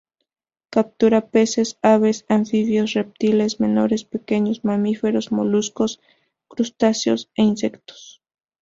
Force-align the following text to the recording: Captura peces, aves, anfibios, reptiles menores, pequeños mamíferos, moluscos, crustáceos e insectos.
Captura 0.71 1.27
peces, 1.29 1.77
aves, 1.83 2.25
anfibios, 2.27 2.93
reptiles 2.99 3.59
menores, 3.59 4.03
pequeños 4.03 4.63
mamíferos, 4.69 5.31
moluscos, 5.31 5.99
crustáceos 6.51 7.21
e 7.39 7.43
insectos. 7.51 8.01